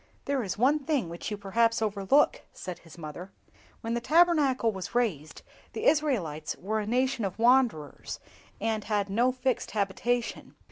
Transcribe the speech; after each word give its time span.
"There 0.25 0.41
is 0.41 0.57
one 0.57 0.79
thing 0.79 1.09
which 1.09 1.29
you 1.29 1.37
perhaps 1.37 1.79
overlook," 1.79 2.41
said 2.53 2.79
his 2.79 2.97
mother; 2.97 3.31
"when 3.81 3.93
the 3.93 4.01
Tabernacle 4.01 4.71
was 4.71 4.95
raised, 4.95 5.43
the 5.73 5.85
Israelites 5.85 6.55
were 6.59 6.79
a 6.79 6.87
nation 6.87 7.23
of 7.23 7.37
wanderers, 7.37 8.19
and 8.59 8.83
had 8.85 9.11
no 9.11 9.31
fixed 9.31 9.69
habitation. 9.77 10.55